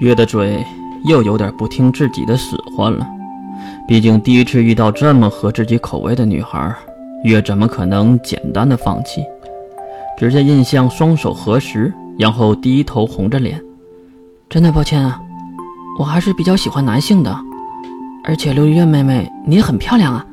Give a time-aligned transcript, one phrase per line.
[0.00, 0.64] 月的嘴
[1.04, 3.06] 又有点不听自己的使唤了。
[3.86, 6.74] 毕竟第一次遇到这么合自己口味的女孩，
[7.22, 9.24] 月怎么可能简单的放弃？
[10.16, 13.60] 只见印象双手合十，然后低头红着脸
[14.48, 15.20] ：“真的抱歉啊，
[15.98, 17.36] 我还是比较喜欢男性的。
[18.24, 20.24] 而且琉璃月妹妹你也很漂亮啊，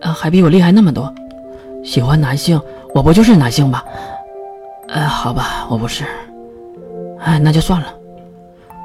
[0.00, 1.12] 呃，还比我厉害那么多。
[1.82, 2.60] 喜欢男性，
[2.94, 3.82] 我不就是男性吗？
[4.88, 6.04] 呃，好吧，我不是。
[7.20, 7.86] 哎，那就算了。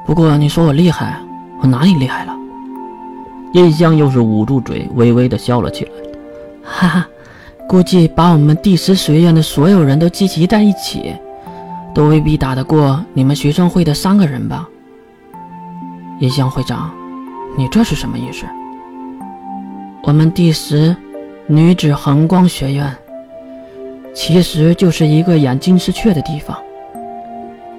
[0.10, 1.22] 不过你说我厉害，
[1.62, 2.36] 我哪里厉害了？”
[3.54, 5.92] 印象又是捂住嘴，微微的笑了起来，
[6.64, 7.08] 哈哈，
[7.68, 11.14] 估计把我们第十学院的所有人都集齐在一起，
[11.94, 14.68] 都未必打得过你们学生会的三个人吧？
[16.22, 16.90] 印象会长，
[17.56, 18.48] 你这是什么意思？
[20.02, 20.96] 我们第十
[21.46, 22.92] 女子恒光学院，
[24.16, 26.58] 其实就是一个养金丝雀的地方。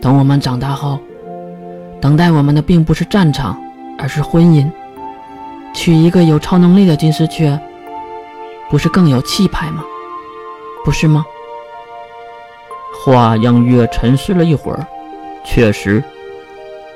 [0.00, 1.00] 等我们长大后，
[2.00, 3.60] 等待我们的并不是战场，
[3.98, 4.70] 而是婚姻。
[5.74, 7.60] 娶一个有超能力的金丝雀，
[8.68, 9.84] 不是更有气派吗？
[10.84, 11.24] 不是吗？
[13.04, 14.86] 话让月沉思了一会儿。
[15.44, 16.02] 确实，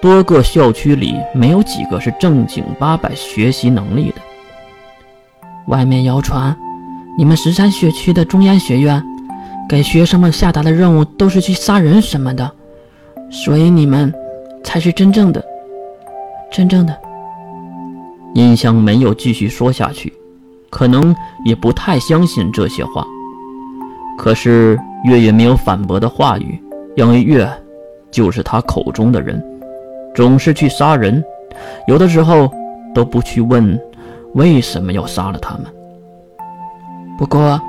[0.01, 4.17] 多个校区里没有几个是正经八百学习能力的。
[5.67, 6.57] 外面谣传，
[7.17, 9.03] 你们十三学区的中央学院
[9.69, 12.51] 给学生们下达的任务都是去杀人什么的，
[13.31, 14.13] 所以你们
[14.75, 15.41] 才是真正的、
[16.51, 17.01] 真正的。
[18.35, 20.13] 印象没有继续说下去，
[20.69, 23.07] 可能也不太相信这些话。
[24.19, 26.61] 可是月月没有反驳的话语，
[26.97, 27.49] 因为月
[28.11, 29.41] 就是他口中的人，
[30.13, 31.23] 总是去杀人，
[31.87, 32.51] 有的时候
[32.93, 33.81] 都不去问
[34.33, 35.67] 为什么要杀了他们。
[37.17, 37.61] 不过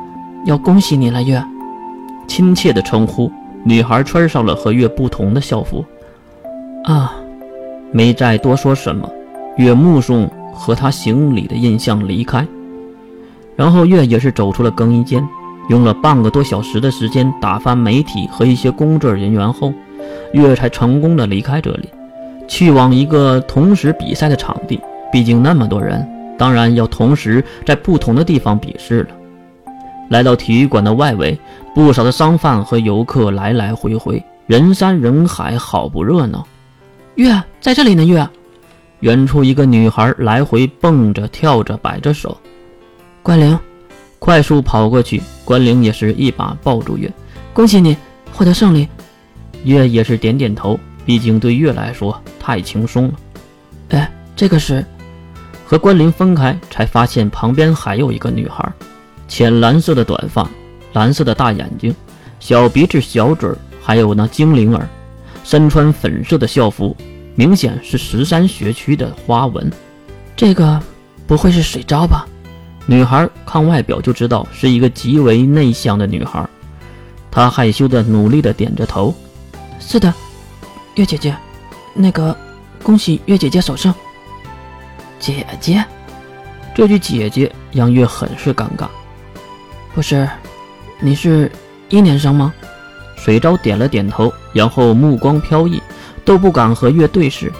[0.45, 1.39] 要恭喜你了，月，
[2.25, 3.31] 亲切的称呼。
[3.63, 5.85] 女孩穿上了和月不同的校服。
[6.85, 7.13] 啊，
[7.91, 9.09] 没再多说什么。
[9.57, 10.29] 月目送。
[10.57, 12.47] 和他行礼的印象离开，
[13.57, 15.21] 然后月也是走出了更衣间，
[15.67, 19.73] 用了半个多小时的时间打发媒体和一些工作人员后，
[20.31, 21.89] 月才成功的离开这里，
[22.47, 24.79] 去往一个同时比赛的场地。
[25.11, 26.07] 毕竟那么多人，
[26.37, 29.09] 当然要同时在不同的地方比试了。
[30.07, 31.37] 来到体育馆的外围，
[31.73, 36.47] 不少的商贩和游客来来回回，人山人海，好不热闹。
[37.15, 38.27] 月在这里呢，月。
[38.99, 42.37] 远处，一个女孩来回蹦着、跳着，摆着手。
[43.21, 43.57] 关灵，
[44.19, 45.21] 快速跑过去。
[45.43, 47.11] 关灵也是一把抱住月，
[47.53, 47.95] 恭喜你
[48.33, 48.87] 获得胜利。
[49.63, 53.13] 月也是点点头，毕竟对月来说太轻松了。
[53.89, 54.83] 哎，这个是
[55.65, 58.67] 和关灵分开，才发现旁边还有一个女孩，
[59.27, 60.49] 浅蓝色的短发，
[60.93, 61.95] 蓝色的大眼睛，
[62.39, 63.49] 小鼻子、小嘴，
[63.81, 64.87] 还有那精灵耳，
[65.45, 66.95] 身穿粉色的校服。
[67.37, 69.69] 明显是十三学区的花纹，
[70.37, 70.81] 这个
[71.27, 72.25] 不会是水招吧？
[72.85, 76.47] 女孩看外表就知道是一个极为内向的女孩，
[77.29, 79.13] 她害羞的努力的点着头。
[79.81, 80.13] 是的，
[80.95, 81.35] 月姐姐，
[81.93, 82.33] 那个，
[82.81, 83.93] 恭喜月姐姐首胜。
[85.19, 85.83] 姐姐，
[86.73, 88.87] 这句姐姐让月很是尴尬。
[89.93, 90.25] 不是，
[91.01, 91.51] 你是
[91.89, 92.53] 一年生吗？
[93.15, 95.81] 水昭点了点头，然后目光飘逸。
[96.25, 97.53] 都不敢和月对视。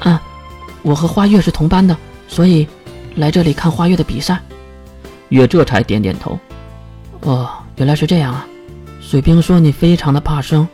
[0.00, 0.22] 啊，
[0.80, 1.94] 我和花月是同班的，
[2.26, 2.66] 所以
[3.16, 4.40] 来这里看花月的比赛。
[5.28, 6.38] 月这才点点头。
[7.20, 8.46] 哦，原来是这样啊。
[8.98, 10.66] 水兵说你非常的怕生，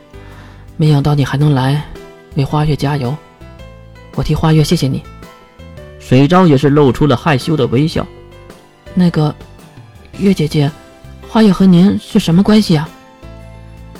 [0.77, 1.83] 没想到你还能来
[2.35, 3.13] 为花月加油。
[4.15, 5.03] 我替花月谢谢你。
[5.99, 8.07] 水昭也是露出了害羞的微笑。
[8.93, 9.35] 那个
[10.19, 10.71] 月姐姐，
[11.27, 12.87] 花月和您是什么关系啊？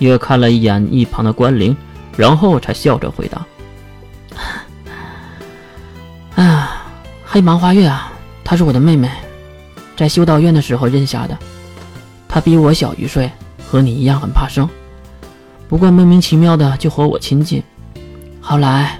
[0.03, 1.75] 月看了一眼一旁的关灵。
[2.15, 3.43] 然后才笑着回答
[6.39, 6.85] ：“啊，
[7.25, 8.13] 黑芒花月啊，
[8.43, 9.09] 她是我的妹妹，
[9.97, 11.35] 在修道院的时候认下的。
[12.27, 13.31] 她比我小一岁，
[13.65, 14.69] 和你一样很怕生，
[15.67, 17.63] 不过莫名其妙的就和我亲近。
[18.39, 18.99] 后来，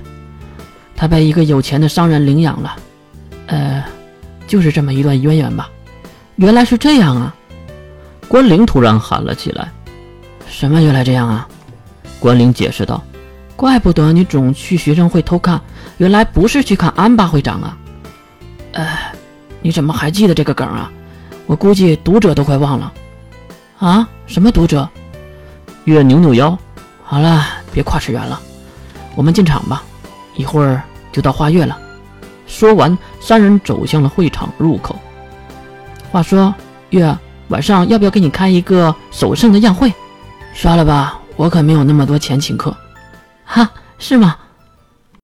[0.96, 2.76] 她被一个有钱的商人领养了，
[3.46, 3.86] 呃，
[4.48, 5.70] 就是这么一段渊源吧。
[6.38, 7.36] 原来是这样啊！”
[8.28, 9.72] 关灵突然喊了起来
[10.64, 10.82] ：“什么？
[10.82, 11.46] 原来这样啊！”
[12.22, 13.04] 关灵解释道
[13.54, 15.60] ：“怪不得你总去学生会偷看，
[15.98, 17.78] 原来不是去看安巴会长啊！
[18.72, 19.12] 哎，
[19.62, 20.90] 你怎么还记得这个梗啊？
[21.48, 22.94] 我估计读者都快忘了。
[23.78, 24.08] 啊？
[24.26, 24.88] 什么读者？
[25.84, 26.58] 月扭扭腰。
[27.04, 28.40] 好了，别夸次元了，
[29.18, 29.84] 我们进场吧，
[30.38, 30.82] 一会儿
[31.12, 31.78] 就到花月了。”
[32.48, 34.98] 说完，三人走向了会场入口。
[36.10, 36.56] 话说，
[36.92, 37.14] 月
[37.50, 39.94] 晚上要不要给你开一个首胜的宴会？
[40.54, 41.20] 刷了吧。
[41.36, 42.76] 我可没有那么多钱请客，
[43.44, 44.36] 哈，是吗？